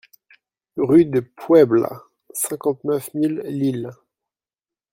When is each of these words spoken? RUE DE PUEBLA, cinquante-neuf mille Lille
RUE 0.77 1.05
DE 1.05 1.19
PUEBLA, 1.21 2.01
cinquante-neuf 2.33 3.13
mille 3.13 3.43
Lille 3.45 3.91